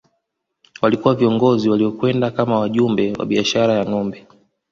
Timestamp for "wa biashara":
3.19-3.73